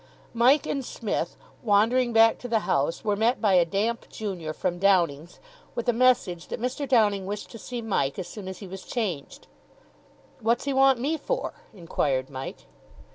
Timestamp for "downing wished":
6.89-7.51